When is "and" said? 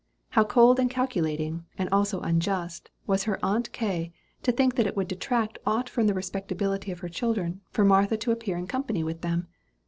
0.79-0.89, 1.77-1.87